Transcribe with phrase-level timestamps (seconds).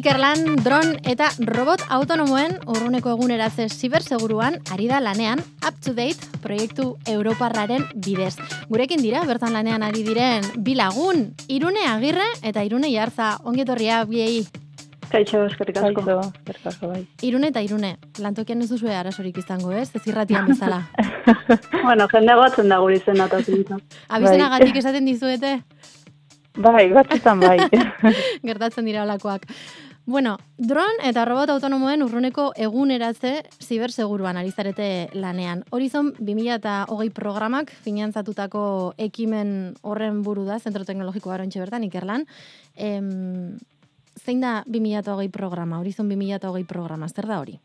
[0.00, 6.94] Ikerlan, dron eta robot autonomoen urruneko eguneratze ziberseguruan ari da lanean Up to Date proiektu
[7.04, 8.38] Europarraren bidez.
[8.70, 14.46] Gurekin dira, bertan lanean ari diren bilagun, irune agirre eta irune jartza ongietorria biei.
[15.10, 16.88] Kaixo, eskerrik asko.
[16.88, 17.04] bai.
[17.20, 20.80] Irune eta irune, lantokian ez duzu arazorik izango ez, ez irratian bezala.
[21.84, 23.68] bueno, jende gotzen da guri zen atatzen.
[24.16, 25.58] Abizenagatik esaten dizuete?
[26.56, 27.58] Bai, batzutan bai.
[28.48, 29.44] Gertatzen dira olakoak.
[30.06, 35.62] Bueno, dron eta robot autonomoen urruneko eguneratze ziberseguruan ari zarete lanean.
[35.70, 38.62] Horizon 2008 programak finantzatutako
[38.98, 42.26] ekimen horren buru da, Zentro Teknologiko Arontxe bertan, ikerlan.
[42.76, 43.58] Em,
[44.16, 47.60] zein da 2008 programa, Horizon 2008 programa, zer da hori?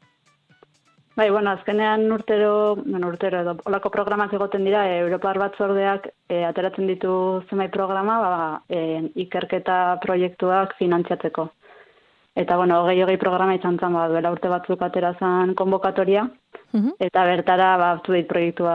[1.15, 6.41] Bai, bueno, azkenean urtero, bueno, urtero edo, olako programak egoten dira, e, Europar batzordeak e,
[6.43, 7.11] ateratzen ditu
[7.49, 8.33] zenbait programa, ba,
[8.67, 8.81] e,
[9.23, 11.47] ikerketa proiektuak finantziatzeko.
[12.35, 16.25] Eta, bueno, hogei hogei programa izan zen, ba, duela urte batzuk atera zen konbokatoria,
[16.99, 18.73] eta bertara, ba, dit proiektua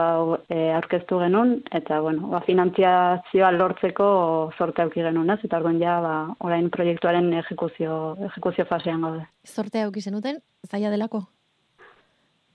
[0.49, 4.07] e, aurkeztu genuen, eta, bueno, ba, finantziazioa lortzeko
[4.57, 5.37] sorte auki genuen, ez?
[5.45, 6.15] Eta, orduan ja, ba,
[6.47, 7.99] orain proiektuaren ejekuzio,
[8.31, 9.27] ejekuzio fasean gaude.
[9.45, 11.21] Sorte auki zenuten, zaila delako?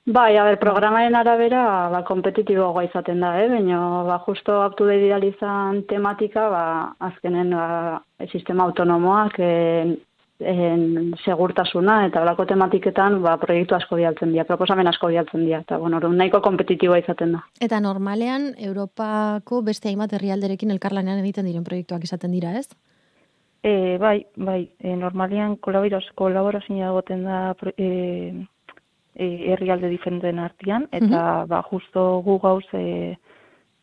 [0.07, 1.63] Bai, a ber, programaren arabera,
[1.95, 3.47] ba, kompetitiboagoa izaten da, eh?
[3.55, 3.79] baina,
[4.11, 4.99] ba, justo aptu da
[5.31, 6.67] izan tematika, ba,
[6.99, 9.97] azkenen, ba, sistema autonomoak, en,
[10.41, 15.79] en, segurtasuna, eta balako tematiketan, ba, proiektu asko bialtzen dira, proposamen asko bialtzen dira, eta,
[15.83, 17.45] bueno, nahiko kompetitiboa izaten da.
[17.61, 22.69] Eta normalean, Europako beste hainbat herrialderekin elkarlanean egiten diren proiektuak izaten dira, ez?
[23.63, 27.41] E, bai, bai, e, normalean kolaborazioa egoten da
[27.77, 27.89] e,
[29.17, 33.17] e, herrialde diferenten artean, eta ba, justo gu gauz e,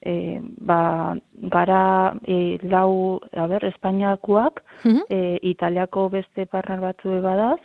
[0.06, 1.16] e, ba,
[1.54, 4.62] gara e, lau, a ber, Espainiakoak,
[5.10, 7.60] e, Italiako beste partner batzu badaz,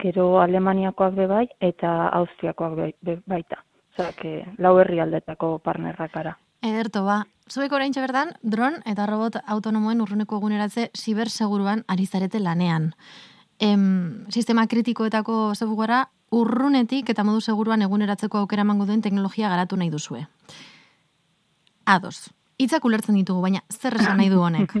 [0.00, 3.64] gero Alemaniakoak be bai, eta Austriakoak be, be, baita.
[3.92, 6.38] Osea, que lau herrialdetako partnerrak ara.
[6.62, 7.26] Ederto, ba.
[7.50, 12.94] Zuek orain bertan, dron eta robot autonomoen urruneko eguneratze ziberseguruan ari zarete lanean.
[13.58, 19.90] Em, sistema kritikoetako zebugara, urrunetik eta modu seguruan eguneratzeko aukera emango duen teknologia garatu nahi
[19.90, 20.24] duzue.
[21.86, 24.74] Ados, hitzak ulertzen ditugu, baina zer esan nahi du honek?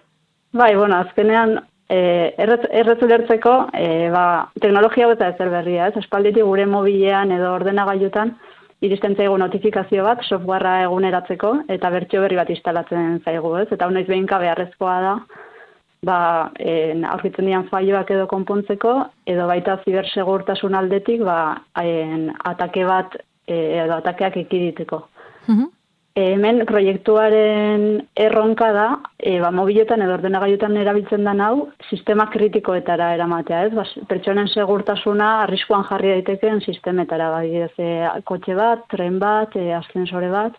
[0.60, 1.58] bai, bueno, azkenean,
[1.88, 5.96] eh, errez ulertzeko, eh, ba, teknologia eta ezer berria, ez?
[6.02, 8.36] Espalditi gure mobilean edo ordenagailutan,
[8.84, 13.68] iristen zaigu notifikazio bat, softwarea eguneratzeko, eta bertxo berri bat instalatzen zaigu, ez?
[13.72, 15.14] Eta honaiz behinka beharrezkoa da,
[16.06, 16.18] ba,
[16.60, 23.16] en, aurkitzen dian faioak edo konpontzeko, edo baita zibersegurtasun aldetik, ba, en, atake bat,
[23.46, 25.06] e, edo atakeak ekiditeko.
[25.46, 25.64] Mhm.
[25.64, 25.75] E,
[26.16, 27.82] hemen proiektuaren
[28.16, 28.86] erronka da,
[29.18, 33.74] e, ba, mobiletan edo ordenagailutan erabiltzen da hau, sistema kritikoetara eramatea, ez?
[33.76, 40.32] Ba, pertsonen segurtasuna arriskuan jarri daitekeen sistemetara, ez, e, kotxe bat, tren bat, e, ascensore
[40.32, 40.56] bat,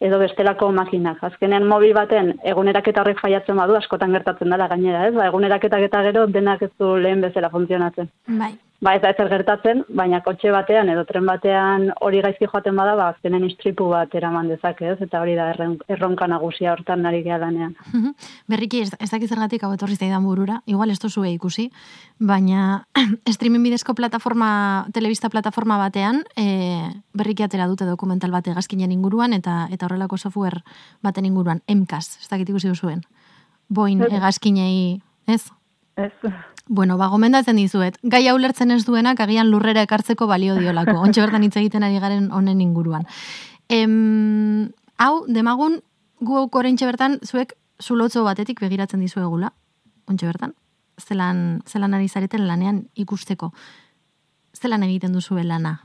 [0.00, 1.22] edo bestelako makinak.
[1.24, 5.14] Azkenean mobil baten eguneraketa horrek faiatzen badu askotan gertatzen dela gainera, ez?
[5.16, 8.10] Ba, eguneraketak eta gero denak ez du lehen bezala funtzionatzen.
[8.40, 8.54] Bai.
[8.84, 12.92] Ba, ez da ezer gertatzen, baina kotxe batean edo tren batean hori gaizki joaten bada,
[12.98, 14.96] ba, azkenen istripu bat eraman dezake, ez?
[15.00, 15.46] Eta hori da
[15.88, 17.38] erronka nagusia hortan nari geha
[18.46, 21.70] Berriki, ez, ez dakiz zergatik hau etorri zaidan burura, igual ez duzue ikusi,
[22.18, 22.84] baina
[23.34, 29.68] streaming bidezko plataforma, telebista plataforma batean, e, berriki atera dute dokumental bate gazkinen inguruan, eta
[29.72, 30.60] eta horrelako software
[31.02, 33.00] baten inguruan, MCAS, ez dakit ikusi duzuen.
[33.68, 35.48] Boin, egazkinei, ez?
[35.96, 36.12] Ez.
[36.68, 37.98] Bueno, ba, gomendatzen dizuet.
[38.02, 40.98] Gai hau lertzen ez duenak agian lurrera ekartzeko balio diolako.
[41.06, 43.06] Ontxe bertan hitz egiten ari garen honen inguruan.
[43.68, 45.80] Em, hau, demagun,
[46.20, 49.52] gu korentxe bertan, zuek zulotzo batetik begiratzen dizuegula.
[50.10, 50.54] Ontxe bertan.
[50.98, 53.52] Zelan, zelan ari zareten lanean ikusteko.
[54.56, 55.76] Zelan egiten duzue lana?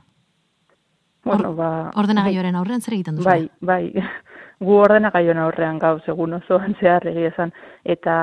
[1.24, 1.92] Bueno, ba...
[2.00, 3.28] Ordenagaioaren aurrean zer egiten duzu?
[3.28, 3.92] Bai, bai.
[4.66, 7.54] Gu ordenagaioen aurrean gau, segun osoan zehar egia esan.
[7.84, 8.16] Eta,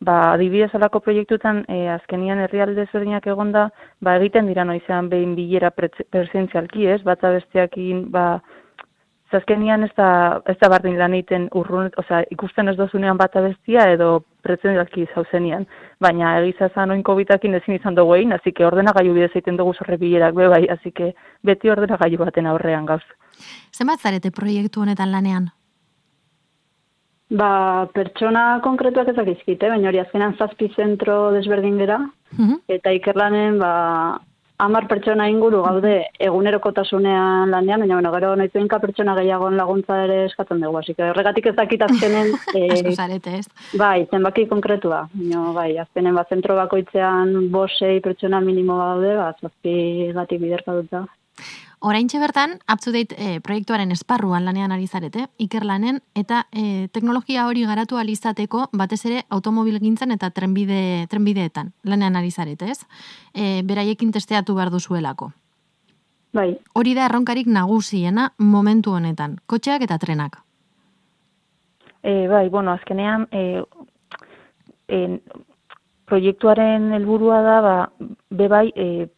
[0.00, 3.68] ba, adibidez alako proiektutan, e, azkenian herrialde ezberdinak egonda,
[4.00, 7.02] ba, egiten dira noizean behin bilera presentzialki, ez?
[7.04, 8.40] Batza besteakin, ba,
[9.30, 13.84] Zazkenian ez da, ez da bardin lan egiten urrun, oza, ikusten ez dozunean bata bestia
[13.92, 15.68] edo pretzendialki zauzenian.
[16.02, 19.76] Baina egiza zan oin COVID-akin ezin izan dugu egin, hazi que ordenagailu bidez egiten dugu
[19.78, 21.12] zorre bilerak be bai, hazi que
[21.46, 23.04] beti ordenagailu baten aurrean gauz.
[23.70, 25.50] Zenbat zarete proiektu honetan lanean?
[27.30, 32.00] Ba, pertsona konkretuak ezak izkite, baina hori azkenan zazpi zentro desberdin gera,
[32.36, 32.56] Mhm.
[32.68, 34.18] eta ikerlanen, ba,
[34.58, 40.60] amar pertsona inguru gaude egunerokotasunean lanean, baina bueno, gero noizuinka pertsona gehiagoan laguntza ere eskatzen
[40.60, 42.34] dugu, hasi horregatik ez dakit azkenen...
[42.58, 43.46] e, zarete, ez?
[43.78, 50.12] Bai, zenbaki konkretua, baina bai, azkenen bat zentro bakoitzean bosei pertsona minimo gaude, bat zazpi
[50.12, 50.92] gatik biderka dut
[51.80, 57.96] Oraintxe bertan, UpToDate e, proiektuaren esparruan lanean ari zarete, ikerlanen, eta e, teknologia hori garatu
[57.96, 62.84] alizateko batez ere automobil gintzen eta trenbide, trenbideetan lanean ari zarete, ez?
[63.32, 65.30] E, beraiekin testeatu behar duzuelako.
[66.36, 66.50] Bai.
[66.76, 70.36] Hori da erronkarik nagusiena momentu honetan, kotxeak eta trenak.
[72.02, 73.62] E, bai, bueno, azkenean, e,
[74.84, 75.00] e,
[76.12, 77.74] proiektuaren helburua da, ba,
[78.28, 79.08] bebai, e,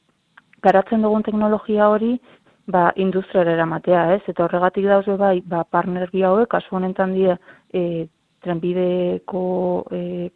[0.62, 2.20] garatzen dugun teknologia hori,
[2.67, 4.23] ba, industriara eramatea, ez?
[4.29, 7.37] Eta horregatik dauze bai, ba, partner bi hauek, kasu honetan die,
[7.75, 8.06] e,
[8.43, 9.43] trenbideko
[9.91, 10.31] e,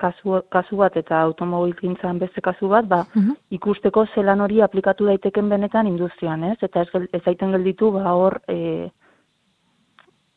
[0.00, 3.36] kasu, kasu bat eta automobil gintzan beste kasu bat, ba, mhm.
[3.58, 6.58] ikusteko zelan hori aplikatu daiteken benetan industrian, ez?
[6.62, 8.90] Eta ez, ez aiten gelditu, ba, hor, e,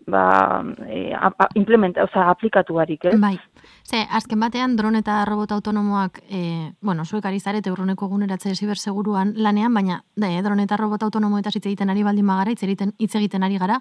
[0.08, 3.18] ba, e, a, a, implementa, oza, aplikatu barik, eh?
[3.18, 3.38] Bai.
[3.86, 9.34] Ze, azken batean, dron eta robot autonomoak, e, bueno, zuek ari zarete urruneko guneratze seguruan
[9.36, 12.64] lanean, baina, da, e, dron eta robot autonomo eta hitz egiten ari baldin magara, hitz
[12.64, 13.80] egiten, hitz egiten ari gara,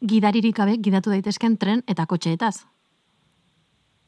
[0.00, 2.66] gidaririk gabe, gidatu daitezken tren eta kotxeetaz.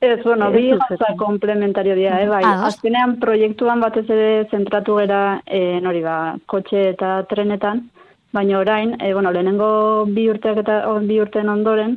[0.00, 2.42] Ez, bueno, bi gauza komplementario dira, eh, bai.
[2.44, 7.90] Azkenean proiektuan batez ere zentratu gara, eh, nori ba, kotxe eta trenetan,
[8.32, 11.96] Baina orain, e, bueno, lehenengo bi urteak eta bi urteen ondoren,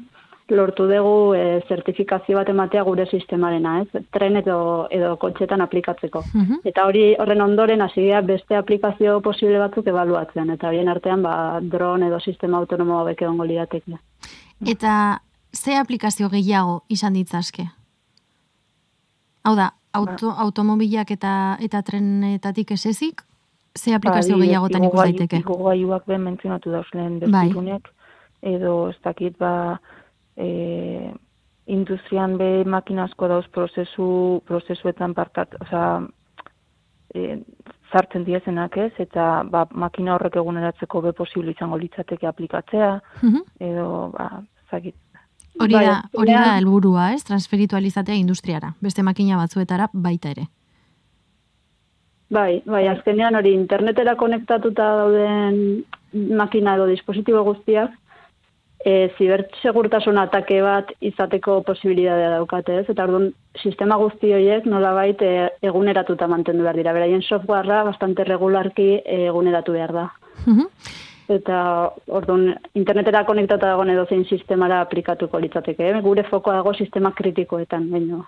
[0.52, 4.04] lortu dugu e, zertifikazio bat ematea gure sistemarena, ez?
[4.12, 6.24] Tren edo, edo kotxetan aplikatzeko.
[6.34, 6.62] Mhm.
[6.68, 10.50] Eta hori horren ondoren hasi beste aplikazio posible batzuk ebaluatzen.
[10.50, 14.00] Eta horien artean, ba, dron edo sistema autonomo hauek egongo liratekea.
[14.68, 15.22] Eta
[15.56, 17.68] ze aplikazio gehiago izan ditzazke?
[19.44, 23.24] Hau da, auto, automobilak eta, eta trenetatik ez ezik,
[23.78, 25.42] ze aplikazio ba, gehiagotan ikus daiteke?
[25.48, 28.54] Gogaiuak ben mentzionatu dauz lehen bezitunek, bai.
[28.56, 29.80] edo ez dakit ba
[30.36, 31.12] e,
[31.72, 35.84] industrian be makina asko dauz prozesu, prozesuetan partat, oza,
[37.14, 37.38] e,
[37.92, 43.48] zartzen diezenak ez, eta ba, makina horrek eguneratzeko be posible izango litzateke aplikatzea, mhm.
[43.72, 43.88] edo
[44.18, 44.96] ba, zakit,
[45.60, 47.26] Hori da, bai, hori da helburua, ez?
[47.28, 50.46] Transferitualizatea industriara, beste makina batzuetara baita ere.
[52.32, 55.84] Bai, bai, azkenean hori internetera konektatuta dauden
[56.40, 57.92] makina edo dispositibo guztiak,
[58.86, 62.86] e, zibertsegurtasun atake bat izateko posibilitatea daukate, ez?
[62.94, 63.30] Eta orduan,
[63.62, 65.34] sistema guzti horiek nolabait e,
[65.68, 66.94] eguneratuta mantendu behar dira.
[66.96, 70.08] Beraien softwarea bastante regularki eguneratu behar da.
[71.32, 71.58] Eta
[72.08, 75.92] orduan, internetera konektatuta dagoen edo zein sistemara aplikatuko litzateke.
[75.92, 76.02] Eh?
[76.04, 78.24] Gure fokoa dago sistema kritikoetan, baino.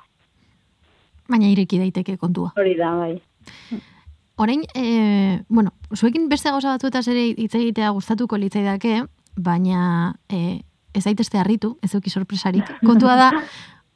[1.32, 2.52] Baina ireki daiteke kontua.
[2.60, 3.82] Hori da, bai.
[4.36, 9.04] Orain, e, bueno, zuekin beste gauza batzu eta zere hitz egitea gustatuko litzaidake,
[9.38, 10.64] baina e,
[10.94, 12.66] ez daitezte harritu, ez duki sorpresarik.
[12.90, 13.30] Kontua da,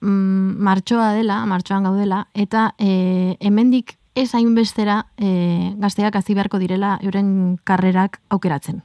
[0.01, 6.97] mm, martxoa dela, martxoan gaudela, eta e, hemendik ez hainbestera e, gazteak hazi beharko direla
[7.05, 8.81] euren karrerak aukeratzen.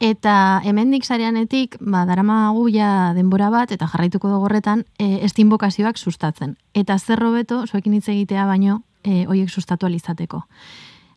[0.00, 6.56] Eta hemendik sareanetik, ba, darama guia denbora bat, eta jarraituko dugorretan, e, estinbokazioak sustatzen.
[6.72, 10.42] Eta zer robeto, zuekin hitz egitea baino, e, oiek sustatu alizateko.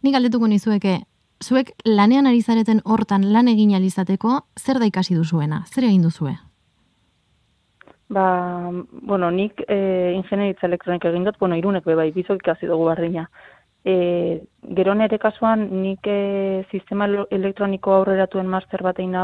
[0.03, 0.99] Nik galdetuko nizueke,
[1.43, 5.63] zuek lanean ari zareten hortan lan egin alizateko, zer da ikasi duzuena?
[5.67, 6.35] Zer egin duzue?
[8.13, 8.25] Ba,
[9.01, 13.27] bueno, nik e, ingenieritza elektronik egin dut, bueno, irunek bai, bizok ikasi dugu bardina.
[13.83, 14.41] E,
[14.77, 19.15] gero nere kasuan, nik e, sistema elektroniko aurreratuen master bat egin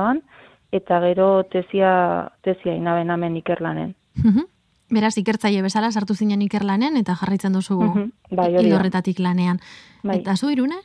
[0.71, 3.95] eta gero tesia, tesia inaben amen ikerlanen.
[4.23, 4.45] Mhm.
[4.89, 8.11] Beraz, ikertzaile bezala sartu zinen ikerlanen eta jarraitzen duzu mm -hmm.
[8.35, 9.59] bai, lanean.
[10.03, 10.17] Bai.
[10.17, 10.75] Eta zu irune?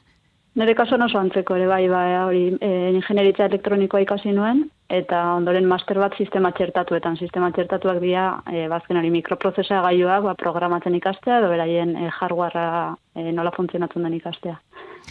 [0.55, 5.67] Nere kaso oso antzeko ere, bai, bai, hori, e, ingenieritza elektronikoa ikasi nuen, eta ondoren
[5.67, 7.17] master bat sistema txertatuetan.
[7.17, 12.95] Sistema txertatuak dira, e, bazken hori mikroprozesa gaiuak, ba, programatzen ikastea, edo beraien e, hardwarea
[13.17, 14.61] e, nola funtzionatzen den ikastea.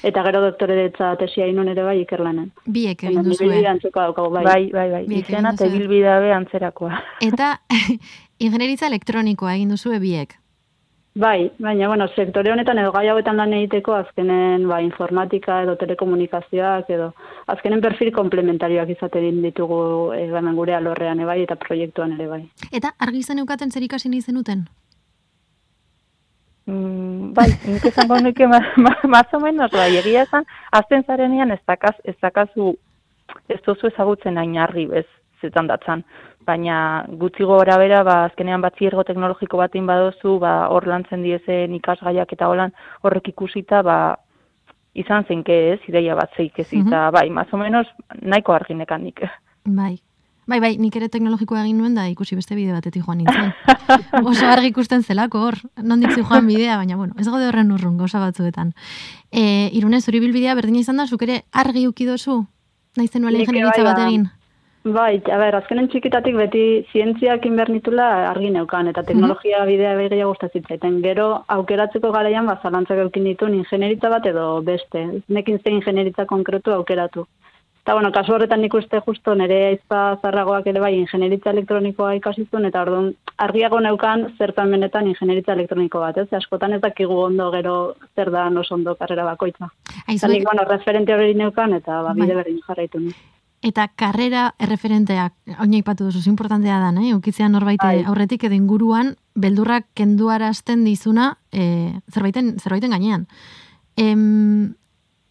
[0.01, 2.49] Eta gero doktore detza tesia inun ere bai ikerlanen.
[2.65, 4.43] Biek egin duzu, bai.
[4.43, 5.03] Bai, bai, bai.
[5.19, 7.03] Izena eta bilbidabe antzerakoa.
[7.21, 7.57] Eta
[8.43, 10.37] ingenieritza elektronikoa egin duzu biek.
[11.15, 16.89] Bai, baina, bueno, sektore honetan edo gai hauetan lan egiteko azkenen ba, informatika edo telekomunikazioak
[16.89, 17.11] edo
[17.53, 19.77] azkenen perfil komplementarioak izate ditugu
[20.17, 22.41] e, gure alorrean e, bai eta proiektuan ere bai.
[22.71, 24.65] Eta argi zen eukaten zer ikasi nahi zenuten?
[26.65, 32.15] Mm, bai, nik esango nuke mazo menos, bai, egia esan, azten zarenean ez dakaz, ez
[32.21, 32.73] dakazu,
[33.49, 35.05] ez duzu ezagutzen hain argi bez,
[35.43, 36.03] zetan datzan
[36.45, 36.77] baina
[37.19, 42.33] gutxi gora bera, ba, azkenean bat ziergo teknologiko batin badozu, ba, hor lantzen diezen ikasgaiak
[42.35, 43.97] eta holan horrek ikusita, ba,
[44.93, 47.87] izan zenke ez, ideia bat zeik ez, eta bai, mazo menos,
[48.21, 49.23] nahiko arginekan nik.
[49.65, 49.95] Bai,
[50.43, 53.53] Bai, bai, nik ere teknologikoa egin nuen da ikusi beste bide batetik joan nintzen.
[54.27, 57.95] Oso argi ikusten zelako hor, nondik zi joan bidea, baina bueno, ez gaude horren urrun
[57.95, 58.73] gauza batzuetan.
[59.31, 62.41] E, irune, zuri bilbidea berdina izan da, zuk ere argi ukidozu?
[62.99, 64.27] Naizen nuela ingenieritza bat egin?
[64.83, 66.61] Bai, a ber, azkenen txikitatik beti
[66.91, 69.69] zientziak inbernitula argi neukan, eta teknologia mm -hmm.
[69.71, 71.01] bidea begia gustazitzaiten.
[71.01, 75.23] Gero, aukeratzeko garaian, ba, zalantzak eukin ditu ingenieritza bat edo beste.
[75.29, 77.25] Nekin ze ingenieritza konkretu aukeratu.
[77.83, 82.65] Eta, bueno, kasu horretan nik uste justo nire aizpa zarragoak ere bai ingenieritza elektronikoa ikasizun,
[82.65, 86.33] eta orduan argiago neukan zertan benetan ingenieritza elektroniko bat, ez?
[86.33, 89.69] Askotan ez dakigu ondo gero zer da oso ondo karrera bakoitza.
[90.07, 92.43] Eta nik, bueno, referente hori neukan, eta ba, bide bai.
[92.43, 92.99] berdin jarraitu
[93.63, 97.13] Eta karrera erreferenteak, oina ipatu duzu, importantea da, eh?
[97.15, 98.03] Ukitzean norbait bai.
[98.03, 103.25] aurretik edo inguruan, beldurrak kenduarazten dizuna e, zerbaiten, zerbaiten gainean.
[103.95, 104.75] Em,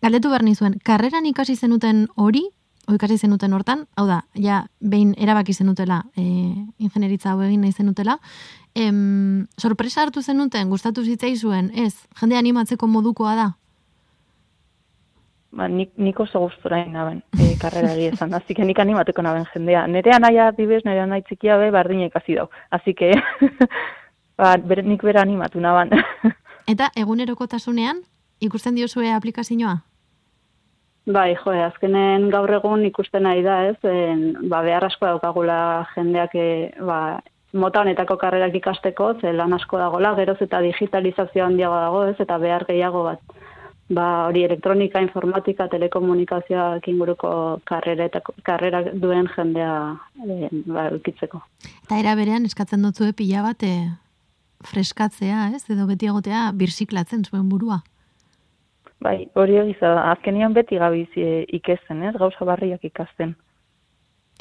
[0.01, 2.47] galdetu behar nizuen, karreran ikasi zenuten hori,
[2.89, 6.25] o ikasi zenuten hortan, hau da, ja, behin erabaki zenutela, e,
[6.79, 8.19] ingenieritza hau egin nahi zenutela,
[8.75, 13.51] em, sorpresa hartu zenuten, gustatu zitzai zuen, ez, jende animatzeko modukoa da?
[15.53, 19.85] Ba, nik, nik oso gustura naben, e, karrera egia esan, azike nik animateko naben jendea.
[19.87, 22.47] Nerea nahi adibes, nerea nahi txikia be, bardina ikasi dau.
[22.73, 23.11] Azike,
[24.41, 25.93] ba, ber, nik bera animatu naban.
[26.73, 28.01] Eta egunerokotasunean,
[28.41, 29.77] ikusten diozue aplikazioa?
[31.13, 33.77] Bai, jo, azkenen gaur egun ikusten nahi da, ez?
[33.85, 35.59] En, ba, behar asko daukagula
[35.93, 36.49] jendeak e,
[36.81, 37.21] ba,
[37.53, 42.17] mota honetako karrerak ikasteko, ze lan asko dagola, geroz eta digitalizazio handiago dago, ez?
[42.25, 43.32] Eta behar gehiago bat.
[43.93, 47.33] Ba, hori elektronika, informatika, telekomunikazioa inguruko
[47.69, 49.73] karrera eta karrera duen jendea
[50.25, 51.43] e, ba, ukitzeko.
[51.85, 53.75] Eta era berean eskatzen dutzu pila bat e,
[54.65, 55.65] freskatzea, ez?
[55.75, 57.83] Edo beti egotea birsiklatzen zuen burua.
[59.03, 62.15] Bai, hori egiza, azkenian beti gabiz e, ikesten, ez?
[62.23, 63.35] Gauza barriak ikasten.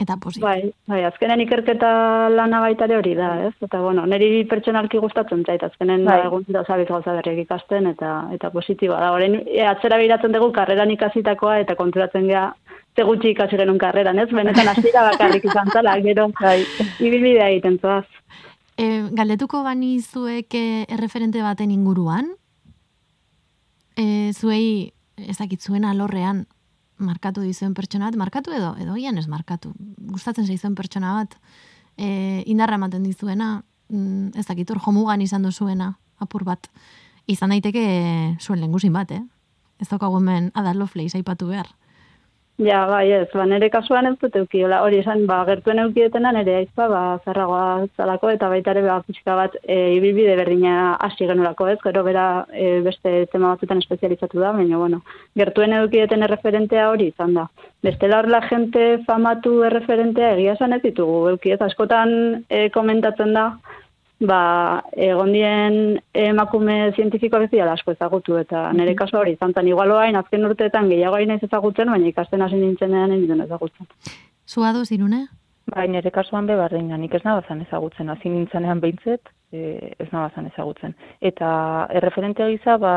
[0.02, 0.42] Eta posit.
[0.42, 1.90] Bai, bai, azkenen ikerketa
[2.34, 3.54] lana baitare hori da, ez?
[3.62, 6.18] Eta, bueno, niri pertsonalki gustatzen zait, azkenen bai.
[6.26, 9.12] egun da gauza berriak ikasten, eta eta positiboa da.
[9.14, 12.48] Horein, e, atzera behiratzen dugu karreran ikasitakoa, eta konturatzen gea,
[12.96, 14.30] ze gutxi ikasi genuen karreran, ez?
[14.34, 16.64] Benetan hasiera bakarrik izan zala, gero, bai,
[17.00, 18.08] ibilbidea egiten zuaz.
[18.82, 22.34] E, galdetuko bani zuek erreferente baten inguruan,
[23.94, 24.94] e, zuei
[25.30, 26.48] ezakit zuen alorrean
[27.02, 29.74] markatu dizuen pertsona bat, markatu edo, edo gian ez markatu.
[30.12, 31.36] Gustatzen zaizuen pertsona bat,
[31.98, 36.70] e, indarra ematen dizuena, mm, ez dakit hor jomugan izan duzuena, apur bat.
[37.28, 39.22] Izan daiteke zuen lengusin bat, eh?
[39.80, 41.70] Ez daukagu hemen adalo fleiz aipatu behar.
[42.62, 46.60] Ja, bai, ez, ba, nire kasuan ez dut eukiola, hori esan, ba, gertuen eukietena nire
[46.60, 50.74] aizpa, ba, zerragoa zalako, eta baita ere, ba, pixka bat, e, ibilbide berdina
[51.08, 55.02] hasi genurako, ez, gero bera e, beste tema batzutan espezializatu da, baina, bueno,
[55.42, 57.48] gertuen eukieten erreferentea hori izan da.
[57.82, 63.48] Beste la gente famatu erreferentea egia esan ez ditugu, eukiet, askotan e, komentatzen da,
[64.28, 70.90] ba, egondien emakume zientifiko bezia asko ezagutu, eta nire kasu hori, zantan igualoain, azken urteetan
[70.90, 73.90] gehiago hain ez ezagutzen, baina ikasten hasi nintzenean egin ezagutzen.
[74.48, 75.28] Zua du, zirune?
[75.72, 80.50] Bai, nire kasuan be bardina, nik ez nabazan ezagutzen, hasi nintzenean behintzet, e, ez nabazan
[80.52, 80.96] ezagutzen.
[81.22, 81.52] Eta
[82.00, 82.94] erreferente gisa, ba,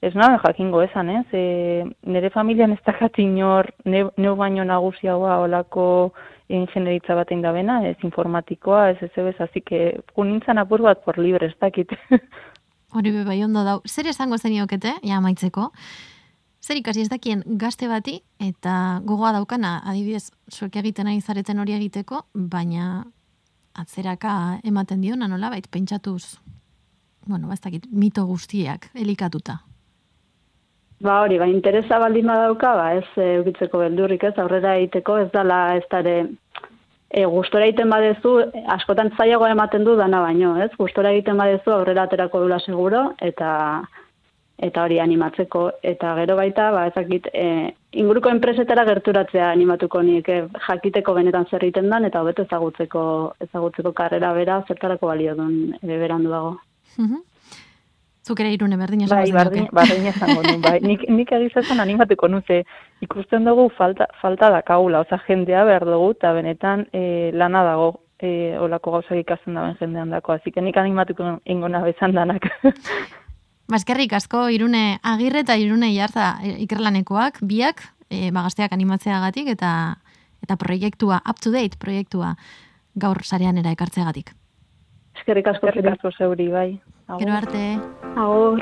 [0.00, 1.26] ez nabe jakingo esan, ez?
[1.32, 6.12] E, nire familian ez da inor, neu baino nagusiagoa olako
[6.48, 11.18] ingenieritza bat da bena, ez informatikoa, ez ez ez, hazi que unintzan apur bat por
[11.18, 11.92] libre, ez dakit.
[12.94, 13.80] Hori be bai ondo dau.
[13.86, 15.70] Zer esango zeniokete, ja maitzeko,
[16.60, 21.76] zer ikasi ez dakien gazte bati, eta gogoa daukana, adibidez, zuek egiten ari zareten hori
[21.76, 23.04] egiteko, baina
[23.74, 26.40] atzeraka ematen diona nola, bait, pentsatuz,
[27.26, 29.60] bueno, bastakit, mito guztiak, elikatuta.
[31.00, 35.30] Ba hori, ba, interesa baldin badauka, ba, ez e, ukitzeko beldurrik ez, aurrera egiteko, ez
[35.32, 38.34] dala ez dara e, gustora egiten badezu,
[38.76, 40.68] askotan zaiago ematen du dana baino, ez?
[40.78, 43.54] Gustora egiten badezu aurrera aterako dula seguro, eta
[44.60, 50.42] eta hori animatzeko, eta gero baita, ba, ezakit, e, inguruko enpresetara gerturatzea animatuko nik e,
[50.66, 53.02] jakiteko benetan zer egiten dan, eta hobeto ezagutzeko,
[53.48, 56.58] ezagutzeko karrera bera, zertarako balio duen e, berandu dago.
[56.98, 57.24] Mhm.
[58.26, 60.76] Zuk ere irune berdin esan bai, berdin, berdin esango nuen, bai.
[60.84, 62.60] Nik, nik egizazan animatuko nuze,
[63.00, 67.88] ikusten dugu falta, falta da kaula, oza jendea behar dugu, eta benetan e, lana dago
[68.20, 72.50] e, olako gauzak ikasten dauen jendean dako, azik nik animatuko ingo bezan danak.
[73.72, 79.96] Baskerrik asko irune agirre eta irune jarza e, ikerlanekoak, biak, e, bagazteak animatzeagatik eta
[80.42, 82.34] eta proiektua, up to date proiektua,
[82.96, 84.32] gaur sarean era ekartzeagatik.
[85.20, 86.80] Eskerrik asko, eskerrik asko zeuri, bai.
[87.18, 87.80] Gero arte.
[88.16, 88.60] Agur.